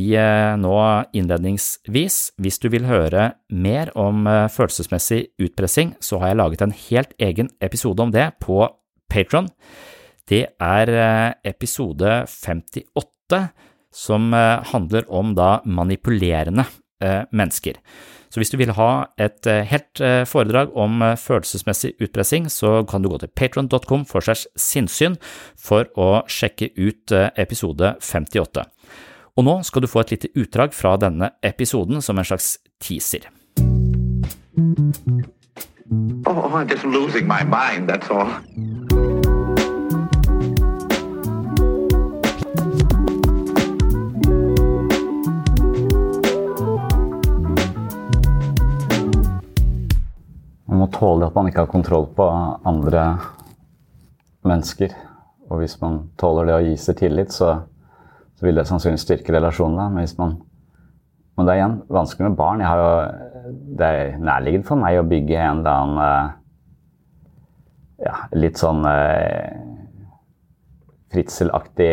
[0.58, 0.77] nå
[1.15, 2.15] innledningsvis.
[2.41, 7.51] Hvis du vil høre mer om følelsesmessig utpressing, så har jeg laget en helt egen
[7.62, 8.58] episode om det på
[9.06, 9.51] Patron.
[10.25, 10.91] Det er
[11.45, 13.43] episode 58,
[13.93, 14.34] som
[14.73, 15.38] handler om
[15.69, 16.65] manipulerende
[17.01, 17.77] mennesker.
[18.29, 22.83] Så hvis du vil ha et eh, helt eh, foredrag om eh, følelsesmessig utpressing, så
[22.89, 25.15] kan du gå til patron.com for segs sinnssyn
[25.57, 28.67] for å sjekke ut episode 58.
[29.38, 33.29] Og nå skal du få et lite utdrag fra denne episoden som en slags teaser.
[36.27, 39.07] Oh, I'm just losing my mind, that's all.
[50.77, 52.25] Man må tåle at man ikke har kontroll på
[52.69, 53.03] andre
[54.45, 54.91] mennesker.
[55.49, 57.47] Og hvis man tåler det og gir tillit, så,
[58.37, 59.87] så, vil det sannsynligvis styrke relasjonene.
[59.89, 60.35] Men, hvis man,
[61.33, 62.61] men det er igjen vanskelig med barn.
[62.61, 62.91] Jo,
[63.79, 66.29] det er nærliggende for meg å bygge en eller annen eh,
[68.05, 69.57] ja, litt sånn eh,
[71.09, 71.91] fritzelaktig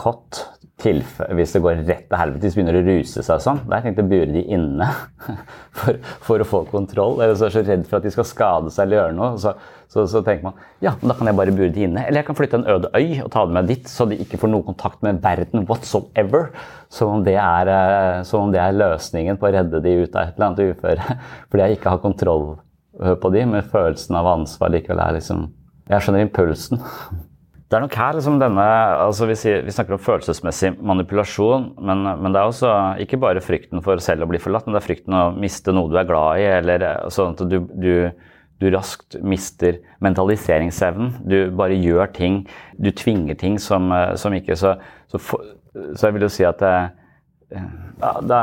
[0.00, 0.46] kott
[0.78, 3.90] hvis det går rett til helvete, hvis de begynner å ruse seg sånn, da har
[3.90, 4.86] jeg bure de inne
[5.78, 7.18] for, for, å få kontroll.
[7.18, 9.32] Eller så er jeg så redd for at de skal skade seg eller gjøre noe.
[9.42, 9.56] Så,
[9.90, 12.06] så, så, tenker man ja, men da kan jeg bare bure de inne.
[12.06, 14.38] Eller jeg kan flytte en øde øy og ta dem med dit, så de ikke
[14.38, 16.50] får noen kontakt med verden whatsoever.
[16.94, 20.28] Som om det er, eh, om det er løsningen på å redde de ut av
[20.28, 21.20] et eller annet uføre.
[21.50, 22.52] Fordi jeg ikke har kontroll
[22.98, 25.48] på de, men følelsen av ansvar likevel er liksom
[25.88, 26.82] Jeg skjønner impulsen.
[27.68, 28.64] Det er nok her liksom denne
[28.96, 32.70] altså vi, sier, vi, snakker om følelsesmessig manipulasjon, men, men, det er også
[33.04, 35.92] ikke bare frykten for selv å bli forlatt, men det er frykten å miste noe
[35.92, 37.92] du er glad i, eller sånn at du, du,
[38.64, 41.18] du raskt mister mentaliseringsevnen.
[41.28, 42.40] Du bare gjør ting,
[42.80, 44.78] du tvinger ting som, som ikke så,
[45.12, 45.44] så, for,
[45.92, 46.74] så, jeg vil jo si at det,
[47.52, 48.42] ja, det,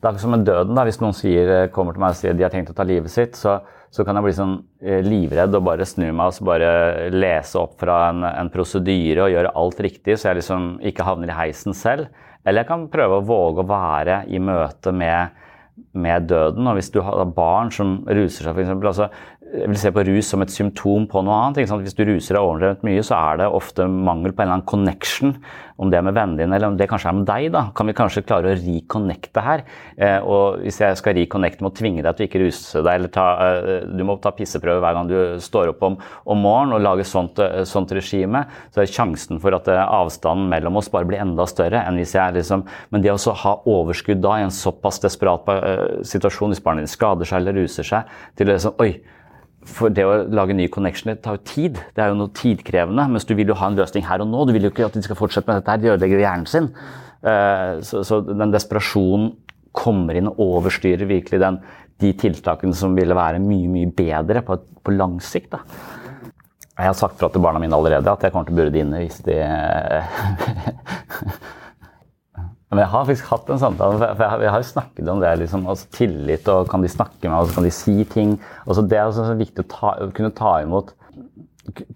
[0.00, 0.74] det er ikke som med døden.
[0.74, 3.14] da, Hvis noen sier, kommer til meg og sier de har tenkt å ta livet
[3.14, 3.60] sitt, så
[3.94, 6.70] så kan jeg bli sånn eh, livredd og bare snu meg og bare
[7.14, 11.30] lese opp fra en, en prosedyre og gjøre alt riktig, så jeg liksom ikke havner
[11.30, 12.10] i heisen selv.
[12.42, 15.38] Eller jeg kan prøve å våge å være i møte med,
[15.94, 16.66] med døden.
[16.66, 18.74] Og hvis du har barn som ruser seg, f.eks.
[18.74, 19.08] Altså,
[19.54, 21.68] jeg vil se på rus som et symptom på noe annet.
[21.70, 24.66] Hvis du ruser deg overdrevet mye, så er det ofte mangel på en eller annen
[24.66, 25.36] connection.
[25.78, 27.46] Om det er med vennene dine, eller om det kanskje er med deg.
[27.54, 29.64] da, Kan vi kanskje klare å reconnecte her?
[29.96, 32.90] Eh, og hvis jeg skal reconnecte med å tvinge deg til å ikke ruse deg,
[32.94, 35.98] eller ta, eh, du må ta pisseprøve hver gang du står opp om,
[36.30, 40.50] om morgenen og lage sånt, eh, sånt regime, så er sjansen for at eh, avstanden
[40.50, 44.22] mellom oss bare blir enda større enn hvis jeg liksom Men det å ha overskudd
[44.22, 48.14] da i en såpass desperat eh, situasjon, hvis barnet ditt skader seg eller ruser seg,
[48.38, 48.92] til liksom Oi,
[49.68, 51.78] for det å lage nye connectioner tar jo tid.
[51.96, 53.06] Det er jo noe tidkrevende.
[53.12, 54.44] Mens du vil jo ha en løsning her og nå.
[54.46, 55.82] Du vil jo ikke at de skal fortsette med dette her.
[55.82, 56.68] De ødelegger hjernen sin.
[57.24, 59.32] Eh, så, den desperasjonen
[59.74, 61.58] kommer inn og overstyrer virkelig den,
[62.02, 65.56] de tiltakene som ville være mye, mye bedre på, på lang sikt.
[65.56, 65.64] Da.
[66.74, 68.84] Jeg har sagt fra til barna mine allerede at jeg kommer til å burde de
[68.84, 69.40] inne hvis de
[72.74, 75.32] Men jeg har faktisk hatt en samtale, for jeg har jo snakket om det.
[75.44, 78.36] Liksom, altså tillit, og kan de snakke med meg, kan de si ting.
[78.66, 80.94] Altså det er også viktig å, ta, kunne ta imot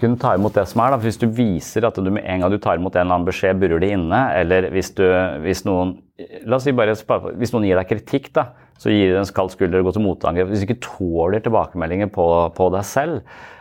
[0.00, 0.94] kunne ta imot det som er.
[0.94, 1.00] Da.
[1.02, 3.58] Hvis du viser at du med en gang du tar imot en eller annen beskjed,
[3.60, 5.04] burer det inne, eller hvis, du,
[5.44, 6.96] hvis noen La oss si bare
[7.38, 8.48] hvis noen gir deg kritikk, da,
[8.82, 10.48] så gir det en kald skulder og går til motangrep.
[10.50, 12.24] Hvis du ikke tåler tilbakemeldinger på,
[12.56, 13.20] på deg selv,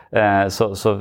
[0.10, 0.96] eh, så, så,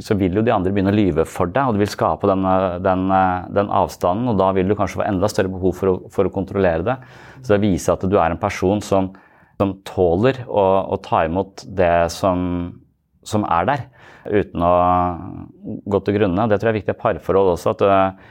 [0.00, 2.46] så, vil jo de andre begynne å lyve for deg, og du vil skape den,
[2.84, 3.04] den,
[3.52, 4.30] den, avstanden.
[4.32, 6.96] Og da vil du kanskje få enda større behov for å, for å kontrollere det.
[7.42, 9.10] Så det viser at du er en person som,
[9.60, 12.70] som tåler å, å ta imot det som,
[13.26, 13.84] som er der
[14.30, 14.74] uten å
[15.90, 16.46] gå til grunne.
[16.48, 17.74] Det tror jeg er viktig i parforhold også.
[17.74, 18.30] at eh,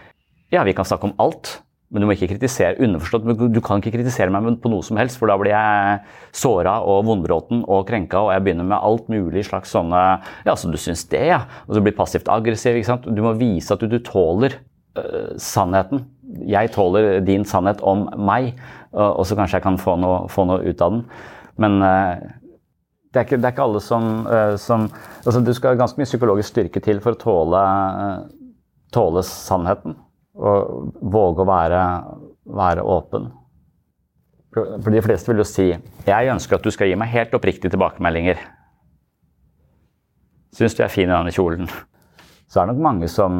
[0.55, 1.59] ja, vi kan snakke om alt,
[1.91, 3.25] men du må ikke kritisere underforstått.
[3.51, 5.97] Du kan ikke kritisere meg på noe som helst, for da blir jeg
[6.39, 10.01] såra og vondbråten og krenka, og jeg begynner med alt mulig slags sånne
[10.47, 11.41] Ja, så du syns det, ja?
[11.67, 12.77] Og så blir passivt aggressiv.
[12.79, 13.09] ikke sant?
[13.11, 14.55] Du må vise at du, du tåler
[14.95, 16.05] uh, sannheten.
[16.47, 18.53] Jeg tåler din sannhet om meg,
[18.95, 21.01] uh, og så kanskje jeg kan få noe, få noe ut av den.
[21.59, 22.21] Men uh,
[23.11, 24.87] det er, ikke, det er ikke, alle som, uh, som
[25.25, 27.65] altså Du skal ganske mye psykologisk styrke til for å tåle,
[28.95, 29.99] tåle sannheten.
[30.39, 31.83] Og våge å være,
[32.45, 33.29] være, åpen.
[34.55, 37.71] For de fleste vil jo si jeg ønsker at du skal gi meg helt oppriktige
[37.71, 38.39] tilbakemeldinger.
[40.55, 41.69] Syns du jeg er fin i denne kjolen?
[42.51, 43.33] Så er det nok mange som,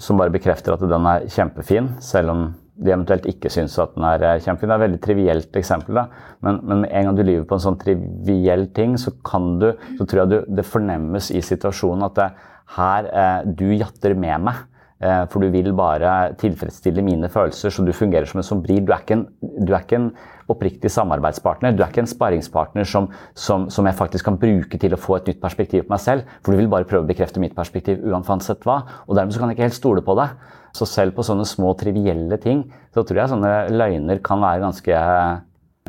[0.00, 2.44] som bare bekrefter at den er kjempefin, selv om
[2.82, 4.70] de eventuelt ikke syns at den er eh, kjempefin.
[4.70, 6.06] Det er et veldig trivielt eksempel, da.
[6.44, 9.12] Men, men, en gang du lyver på en sånn triviell ting, så
[9.60, 9.68] du,
[9.98, 12.30] så tror jeg du, det fornemmes i situasjonen at det,
[12.78, 14.62] her eh, du jatter med meg.
[15.02, 18.84] Eh, for du vil bare tilfredsstille mine følelser, så du fungerer som en sombril.
[18.86, 19.24] Du er ikke en,
[19.66, 20.08] er ikke en
[20.52, 21.74] oppriktig samarbeidspartner.
[21.74, 25.18] Du er ikke en sparringspartner som, som, som, jeg faktisk kan bruke til å få
[25.18, 26.34] et nytt perspektiv på meg selv.
[26.42, 28.82] For du vil bare prøve å bekrefte mitt perspektiv uansett hva.
[29.08, 30.36] Og dermed så kan jeg ikke helt stole på deg.
[30.76, 32.62] Så selv på sånne små, trivielle ting,
[32.94, 35.02] så tror jeg sånne løgner kan være ganske,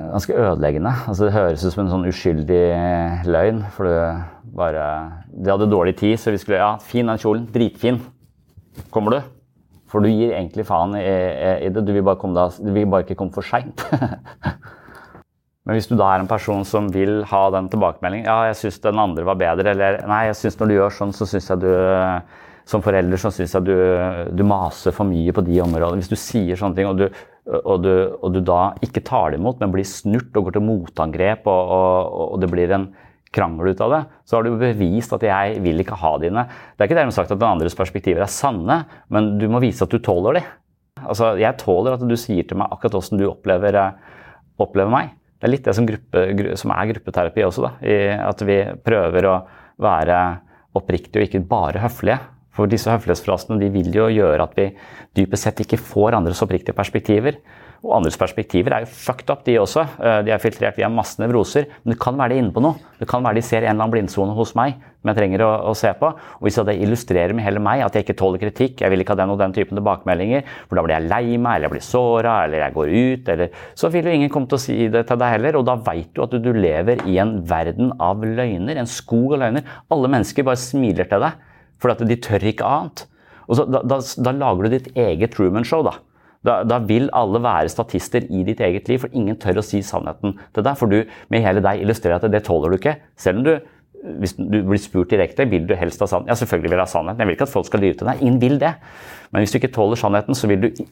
[0.02, 0.96] ganske ødeleggende.
[1.06, 2.66] Altså Det høres ut som en sånn uskyldig
[3.30, 3.62] løgn.
[3.78, 4.90] For du bare
[5.30, 7.46] De hadde dårlig tid, så vi skulle Ja, fin den kjolen.
[7.54, 8.02] Dritfin.
[8.94, 9.32] Kommer du?
[9.92, 11.04] For du gir egentlig faen i,
[11.68, 11.84] i det.
[11.86, 13.86] Du vil da, du vil bare ikke komme for seint.
[15.64, 18.82] Men hvis du da er en person som vil ha den tilbakemeldingen Ja, jeg syns
[18.84, 21.62] den andre var bedre, eller Nei, jeg syns når du gjør sånn, så syns jeg
[21.64, 21.70] du
[22.70, 23.76] som forelder så syns jeg du,
[24.32, 26.00] du, maser for mye på de områdene.
[26.00, 27.08] Hvis du sier sånne ting, og du,
[27.60, 27.92] og du,
[28.24, 31.74] og du da ikke tar det imot, men blir snurt og går til motangrep, og,
[32.24, 32.88] og, det blir en
[33.34, 36.46] krangel ut av det, så har du bevist at jeg vil ikke ha dine.
[36.74, 39.86] Det er ikke dermed sagt at den andres perspektiver er sanne, men du må vise
[39.86, 40.44] at du tåler de.
[41.04, 43.80] Altså, jeg tåler at du sier til meg akkurat åssen du opplever,
[44.62, 45.16] opplever, meg.
[45.42, 47.74] Det er litt det som, gruppe, som er gruppeterapi også, da.
[47.84, 49.40] I at vi prøver å
[49.84, 50.20] være
[50.78, 52.22] oppriktige og ikke bare høflige.
[52.54, 54.70] For disse høflighetsfrasene de vil jo gjøre at vi
[55.18, 57.40] dypest sett ikke får andres oppriktige perspektiver.
[57.84, 59.84] Og andres perspektiver er jo fucked up, de også.
[60.00, 61.68] Eh, de er filtrert via masse nevroser.
[61.84, 62.80] Men det kan være de inne på noe.
[63.00, 65.50] Det kan være de ser en eller annen blindsone hos meg som jeg trenger å,
[65.68, 66.10] å, se på.
[66.40, 69.18] Og hvis det illustrerer med hele meg at jeg ikke tåler kritikk, jeg vil ikke
[69.18, 71.84] ha den og den typen tilbakemeldinger, for da blir jeg lei meg, eller jeg blir
[71.84, 75.04] såra, eller jeg går ut, eller Så vil jo ingen komme til å si det
[75.10, 78.24] til deg heller, og da veit du at du, du lever i en verden av
[78.24, 79.68] løgner, en skog av løgner.
[79.92, 81.44] Alle mennesker bare smiler til deg.
[81.84, 83.04] For at de tør ikke annet.
[83.50, 85.84] Og så, da, da, da, lager du ditt eget Truman-show.
[85.84, 85.98] Da.
[86.44, 86.62] Da.
[86.68, 90.36] Da, vil alle være statister i ditt eget liv, for ingen tør å si sannheten
[90.56, 90.80] til deg.
[90.80, 91.00] For du
[91.34, 92.98] med hele deg illustrerer at det tåler du ikke.
[93.20, 93.54] Selv om du,
[94.20, 96.34] hvis du blir spurt direkte, vil du helst ha sannheten.
[96.34, 97.24] Ja, selvfølgelig vil jeg ha sannheten.
[97.24, 98.22] Jeg vil ikke at folk skal lyve til deg.
[98.26, 98.74] Ingen vil det.
[99.32, 100.84] Men hvis du ikke tåler sannheten, så vil du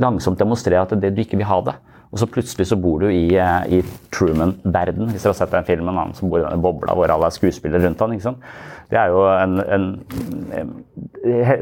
[0.00, 1.76] langsomt demonstrere at det, du ikke vil ha det.
[2.14, 3.82] Og så plutselig så bor du i, eh, i
[4.14, 5.98] Truman-verden, hvis dere har sett den filmen.
[5.98, 8.46] Han som bor i denne bobla hvor alle er skuespillere rundt han, ikke sant?
[8.90, 9.86] Det er jo en, en,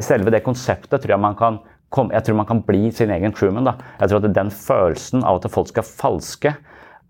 [0.05, 1.57] Selve det konseptet tror jeg man kan
[1.95, 3.71] komme, jeg tror man kan bli sin egen Truman.
[3.71, 3.77] da.
[4.01, 6.55] Jeg tror at Den følelsen av at folk skal falske,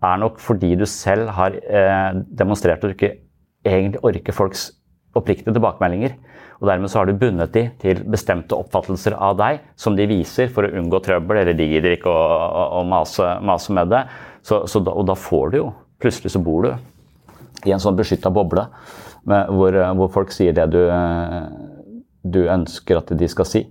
[0.05, 3.15] er nok fordi du selv har eh, demonstrert at du ikke
[3.65, 4.67] egentlig orker folks
[5.15, 6.15] oppriktige tilbakemeldinger.
[6.61, 10.51] Og dermed så har du bundet de til bestemte oppfattelser av deg som de viser
[10.51, 14.05] for å unngå trøbbel, eller de gidder ikke å, å, å mase, mase, med det.
[14.45, 15.71] Så, så da, og da får du jo
[16.03, 16.73] Plutselig så bor du
[17.65, 18.65] i en sånn beskytta boble
[19.25, 20.81] med, hvor, hvor, folk sier det du,
[22.19, 23.61] du ønsker at de skal si.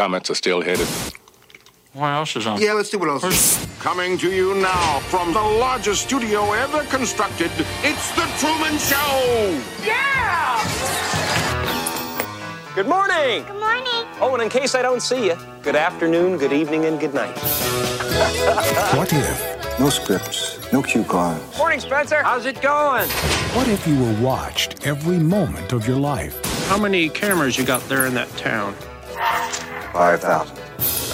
[0.00, 0.88] Comments are still headed.
[1.92, 2.58] What else is on?
[2.58, 3.22] Yeah, let's see what else.
[3.22, 3.66] Is.
[3.80, 7.50] Coming to you now from the largest studio ever constructed,
[7.82, 9.60] it's The Truman Show!
[9.84, 10.56] Yeah!
[12.74, 13.44] Good morning!
[13.44, 14.06] Good morning!
[14.22, 17.36] Oh, and in case I don't see you, good afternoon, good evening, and good night.
[18.96, 19.78] what if?
[19.78, 21.58] No scripts, no cue cards.
[21.58, 22.22] Morning, Spencer.
[22.22, 23.06] How's it going?
[23.54, 26.42] What if you were watched every moment of your life?
[26.68, 28.74] How many cameras you got there in that town?
[29.92, 30.56] 5,000.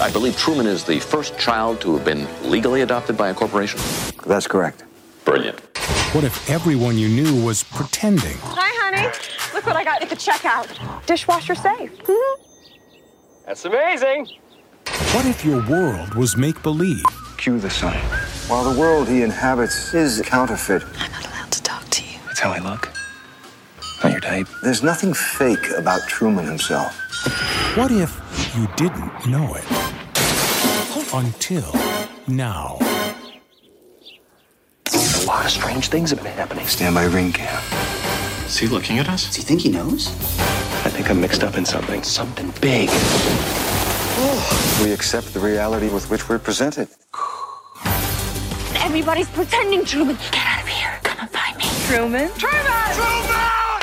[0.01, 3.79] I believe Truman is the first child to have been legally adopted by a corporation.
[4.25, 4.83] That's correct.
[5.25, 5.59] Brilliant.
[6.13, 8.37] What if everyone you knew was pretending?
[8.41, 9.07] Hi, honey.
[9.53, 10.67] Look what I got at the checkout.
[11.05, 11.91] Dishwasher safe.
[12.03, 12.43] Mm-hmm.
[13.45, 14.27] That's amazing.
[15.13, 17.03] What if your world was make believe?
[17.37, 17.99] Cue the sign.
[18.47, 22.19] While the world he inhabits is counterfeit, I'm not allowed to talk to you.
[22.25, 22.91] That's how I look.
[24.03, 24.47] Not your type.
[24.63, 27.06] There's nothing fake about Truman himself.
[27.75, 28.11] What if
[28.55, 29.65] you didn't know it?
[31.13, 31.71] Until
[32.27, 32.77] now.
[34.93, 36.65] A lot of strange things have been happening.
[36.67, 37.61] Stand by ring cam.
[38.45, 39.25] Is he looking at us?
[39.25, 40.07] Does he think he knows?
[40.85, 42.01] I think I'm mixed up in something.
[42.03, 42.89] Something big.
[42.91, 44.81] Oh.
[44.83, 46.87] We accept the reality with which we're presented.
[48.75, 50.15] Everybody's pretending, Truman.
[50.31, 50.99] Get out of here.
[51.03, 51.65] Come and find me.
[51.87, 52.29] Truman?
[52.37, 52.95] Truman!
[52.95, 53.81] Truman!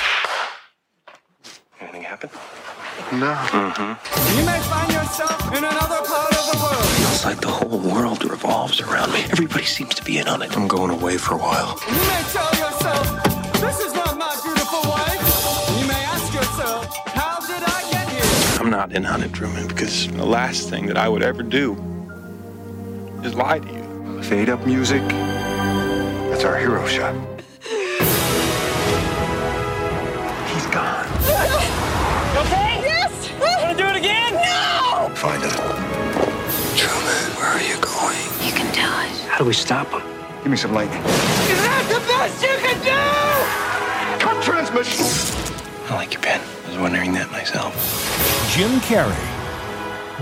[1.81, 2.31] Anything happen?
[3.13, 3.35] No.
[3.35, 4.39] Mm-hmm.
[4.39, 6.85] You may find yourself in another part of the world.
[6.85, 9.21] Feels like the whole world revolves around me.
[9.31, 10.57] Everybody seems to be in on it.
[10.57, 11.79] I'm going away for a while.
[11.87, 15.81] You may tell yourself, this is not my beautiful wife.
[15.81, 18.61] You may ask yourself, how did I get here?
[18.61, 21.75] I'm not in on it, Truman, because the last thing that I would ever do
[23.23, 24.23] is lie to you.
[24.23, 25.03] Fade up music.
[26.31, 27.34] That's our hero shot.
[35.25, 35.53] Find him.
[36.77, 38.21] Truman, where are you going?
[38.45, 39.27] You can do it.
[39.27, 40.03] How do we stop him?
[40.43, 41.01] Give me some lightning.
[41.01, 43.01] Is that the best you can do?
[44.21, 45.07] Cut transmission!
[45.89, 46.43] I like your pen.
[46.67, 47.73] I was wondering that myself.
[48.53, 49.17] Jim Carrey.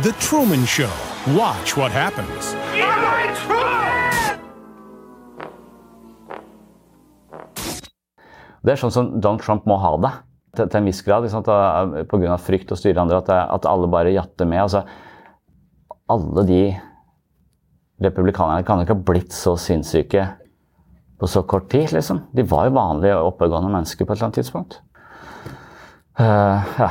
[0.04, 0.92] The Truman Show.
[1.34, 2.54] Watch what happens.
[8.62, 10.12] Det er sånn som Donald Trump må ha det,
[10.56, 11.26] til, til en viss grad.
[11.26, 11.44] liksom,
[12.10, 12.36] pga.
[12.40, 14.64] Frykt og styre andre, at, at alle bare jatter med.
[14.64, 14.84] Altså,
[16.12, 16.62] alle de
[18.02, 20.26] republikanerne kan ikke ha blitt så sinnssyke
[21.22, 22.24] på så kort tid, liksom.
[22.34, 24.80] De var jo vanlige, oppegående mennesker på et eller annet tidspunkt.
[26.18, 26.90] Uh, ja.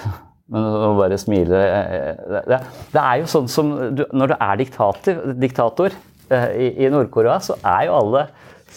[0.50, 2.56] Men å bare smile eh, det, det,
[2.90, 7.36] det er jo sånn som du, Når du er diktator, diktator uh, i, i Nord-Korea,
[7.44, 8.24] så er jo alle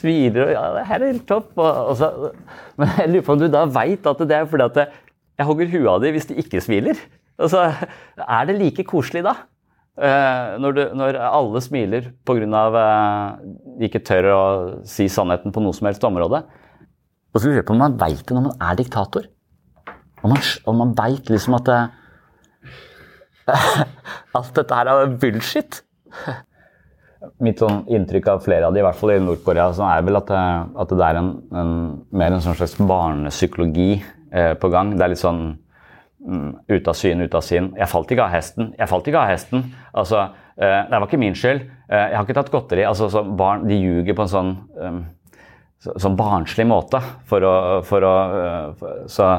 [0.03, 1.53] smiler og ja, det her er helt topp.
[1.55, 2.11] Og, og så,
[2.79, 4.81] men jeg lurer på om du da veit at det er fordi at
[5.39, 6.99] jeg hogger huet av dem hvis de ikke smiler.
[7.41, 7.65] Altså,
[8.21, 9.37] er det like koselig da?
[9.93, 12.61] Uh, når, du, når alle smiler pga.
[12.73, 13.41] Uh,
[13.77, 14.43] de ikke tør å
[14.89, 16.43] si sannheten på noe som helst område.
[17.33, 19.27] Og så lurer jeg på om man veit det når man er diktator.
[20.23, 21.99] Og man, og man veit liksom at uh,
[24.37, 25.81] Alt dette her er bullshit.
[27.43, 30.19] Mitt sånn inntrykk av flere av de, i hvert fall i Nord-Korea, så er vel
[30.19, 30.43] at det,
[30.83, 31.75] at det er en, en,
[32.11, 34.91] mer en sånn slags barnepsykologi eh, på gang.
[34.97, 35.43] Det er litt sånn
[36.27, 37.71] mm, ute av syn, ute av sinn.
[37.79, 38.73] Jeg falt ikke av hesten.
[38.79, 39.63] Jeg falt ikke av hesten.
[40.03, 40.25] Altså,
[40.57, 41.63] eh, det var ikke min skyld.
[41.87, 42.85] Eh, jeg har ikke tatt godteri.
[42.89, 44.53] Altså, så barn de ljuger på en sånn,
[44.83, 45.01] um,
[45.83, 47.55] så, sånn barnslig måte for å,
[47.87, 49.31] for å uh, for, så,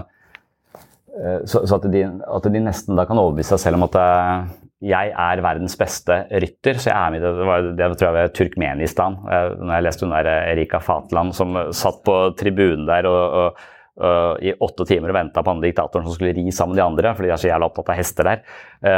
[0.72, 3.98] uh, så, så at, de, at de nesten da kan overbevise seg selv om at
[4.00, 4.52] uh,
[4.84, 7.34] jeg er verdens beste rytter, så jeg er med i det.
[7.38, 9.20] Det, var, det tror jeg var Turkmenistan.
[9.32, 13.64] Jeg, når jeg leste hun der Erika Fatland som satt på tribunen der og, og
[13.94, 17.12] og i åtte timer og venta på han diktatoren som skulle ri sammen de andre,
[17.14, 18.40] fordi de er så jævla opptatt av hester der.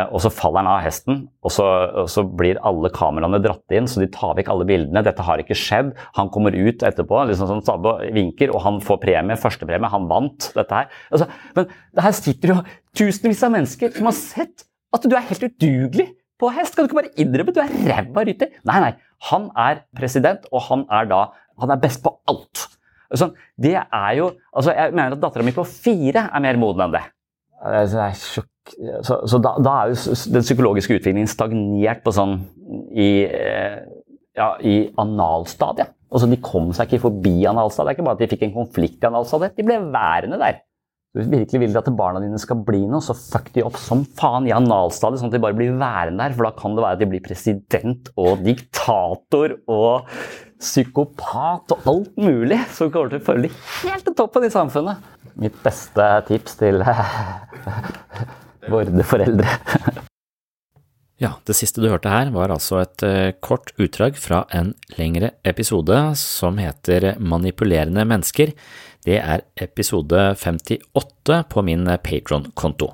[0.09, 1.67] Og så faller han av hesten, og så,
[2.05, 5.03] og så, blir alle kameraene dratt inn, så de tar vekk alle bildene.
[5.05, 5.93] Dette har ikke skjedd.
[6.17, 9.37] Han kommer ut etterpå, liksom sånn Sabo vinker, og han får premie.
[9.41, 9.93] Førstepremie.
[9.93, 10.89] Han vant dette her.
[11.11, 11.29] Altså,
[11.59, 11.69] men
[12.07, 12.59] her sitter jo
[12.97, 14.65] tusenvis av mennesker som har sett
[14.95, 16.09] at du er helt udugelig
[16.41, 16.77] på hest.
[16.77, 18.55] Kan du ikke bare innrømme du er ræva rytter?
[18.69, 18.93] Nei, nei.
[19.31, 21.27] Han er president, og han er da
[21.57, 22.67] Han er best på alt.
[23.17, 26.85] Sånn, det er jo, altså Jeg mener at dattera mi på fire er mer moden
[26.85, 27.05] enn det.
[27.57, 28.75] Det er sjokk,
[29.07, 32.35] så, så da, da, er jo den psykologiske utviklingen stagnert på sånn
[32.93, 33.09] i,
[34.37, 35.95] ja, i analstadiet.
[36.13, 37.95] Altså, de kom seg ikke forbi analstadiet.
[37.95, 40.61] Det er ikke bare at de fikk en konflikt i analstadiet, de ble værende der.
[41.17, 44.45] Du virkelig vil at barna dine skal bli noe, så fuck de opp som faen
[44.45, 46.35] i analstadiet, sånn at de bare blir værende der.
[46.37, 50.11] For da kan det være at de blir president og diktator og
[50.61, 53.53] psykopat og alt mulig som kommer til å følge
[53.83, 55.09] helt til toppen i samfunnet.
[55.41, 56.85] Mitt beste tips til
[58.73, 59.57] våre foreldre.
[61.17, 65.31] Ja, det siste du hørte her var altså et uh, kort utdrag fra en lengre
[65.49, 68.53] episode som heter Manipulerende mennesker.
[69.07, 72.91] Det er episode 58 på min Patron-konto.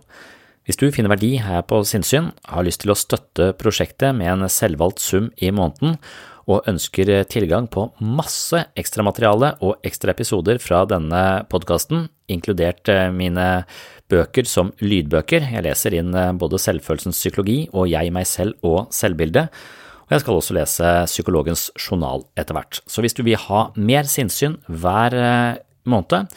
[0.69, 4.53] Hvis du finner verdi her på sinnssyn, har lyst til å støtte prosjektet med en
[4.53, 5.97] selvvalgt sum i måneden,
[6.51, 13.65] og ønsker tilgang på masse ekstramateriale og ekstra episoder fra denne podkasten, inkludert mine
[14.13, 15.49] bøker som lydbøker.
[15.55, 19.49] Jeg leser inn både selvfølelsens psykologi og jeg, meg selv og selvbildet.
[20.11, 22.83] Og jeg skal også lese psykologens journal etter hvert.
[22.91, 26.33] Så hvis du vil ha mer sinnssyn hver eh, måned,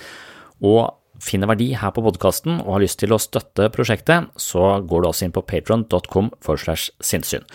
[0.65, 5.01] og finner verdi her på podkasten og har lyst til å støtte prosjektet, så går
[5.01, 7.45] du også inn på patron.com for slash sinnssyn.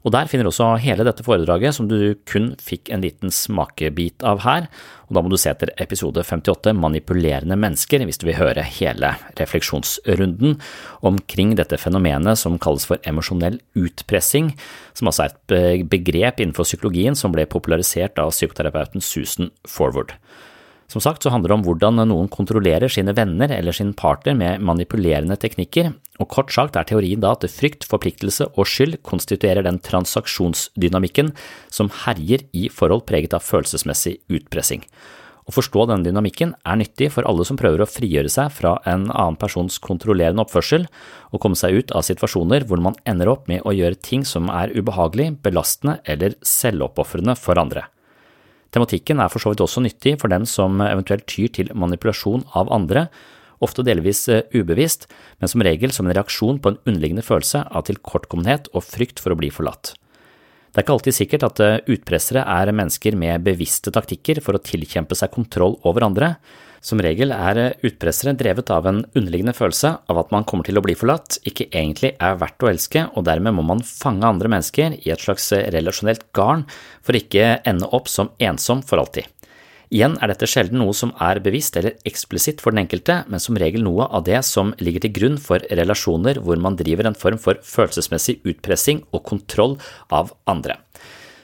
[0.00, 4.24] Og der finner du også hele dette foredraget som du kun fikk en liten smakebit
[4.24, 4.68] av her,
[5.10, 9.12] og da må du se etter episode 58 Manipulerende mennesker hvis du vil høre hele
[9.36, 10.56] refleksjonsrunden
[11.04, 14.54] omkring dette fenomenet som kalles for emosjonell utpressing,
[14.96, 15.34] som altså er
[15.74, 20.16] et begrep innenfor psykologien som ble popularisert av psykoterapeuten Susan Forward.
[20.90, 24.64] Som sagt så handler det om hvordan noen kontrollerer sine venner eller sin partner med
[24.66, 29.78] manipulerende teknikker, og kort sagt er teorien da at frykt, forpliktelse og skyld konstituerer den
[29.86, 31.30] transaksjonsdynamikken
[31.70, 34.82] som herjer i forhold preget av følelsesmessig utpressing.
[35.46, 39.06] Å forstå denne dynamikken er nyttig for alle som prøver å frigjøre seg fra en
[39.08, 40.84] annen persons kontrollerende oppførsel
[41.30, 44.50] og komme seg ut av situasjoner hvor man ender opp med å gjøre ting som
[44.50, 47.86] er ubehagelig, belastende eller selvoppofrende for andre.
[48.74, 52.70] Tematikken er for så vidt også nyttig for dem som eventuelt tyr til manipulasjon av
[52.74, 53.08] andre,
[53.60, 55.08] ofte delvis eh, ubevisst,
[55.40, 59.34] men som regel som en reaksjon på en underliggende følelse av tilkortkommenhet og frykt for
[59.34, 59.94] å bli forlatt.
[60.70, 64.62] Det er ikke alltid sikkert at eh, utpressere er mennesker med bevisste taktikker for å
[64.64, 66.34] tilkjempe seg kontroll over andre,
[66.80, 70.84] som regel er utpressere drevet av en underliggende følelse av at man kommer til å
[70.84, 74.96] bli forlatt, ikke egentlig er verdt å elske, og dermed må man fange andre mennesker
[75.02, 76.64] i et slags relasjonelt garn
[77.04, 79.28] for ikke ende opp som ensom for alltid.
[79.90, 83.58] Igjen er dette sjelden noe som er bevisst eller eksplisitt for den enkelte, men som
[83.58, 87.40] regel noe av det som ligger til grunn for relasjoner hvor man driver en form
[87.42, 89.80] for følelsesmessig utpressing og kontroll
[90.14, 90.78] av andre.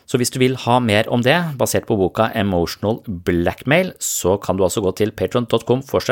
[0.07, 4.57] Så hvis du vil ha mer om det, basert på boka Emotional Blackmail, så kan
[4.57, 6.05] du altså gå til patron.com for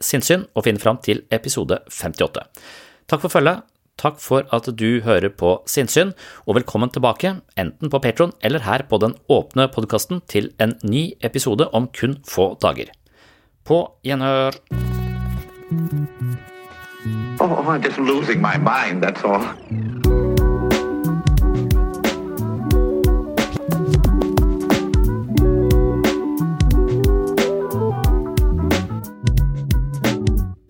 [0.00, 2.46] sinnssyn og finne fram til episode 58.
[3.04, 3.60] Takk for følget,
[4.00, 6.14] takk for at du hører på Sinnsyn,
[6.48, 11.10] og velkommen tilbake, enten på Patron eller her på den åpne podkasten, til en ny
[11.20, 12.88] episode om kun få dager.
[13.64, 14.56] På gjenhør.
[17.40, 20.13] Oh, I'm just losing my mind, that's all.